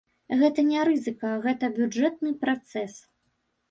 [0.39, 2.93] Гэта не рызыка, гэта бюджэтны працэс.